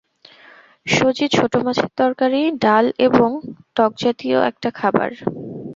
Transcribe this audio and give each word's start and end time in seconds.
সজি, 0.87 1.25
ছোটো 1.35 1.57
মাছের 1.65 1.89
তরকারি, 1.97 2.41
ডাল 2.63 2.85
এবং 3.07 3.29
টকজাতীয় 3.75 4.37
একটা 4.49 4.69
খাবার। 4.79 5.09